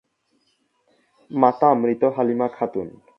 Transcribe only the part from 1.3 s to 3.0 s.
মাতা মৃত হালিমা খাতুন।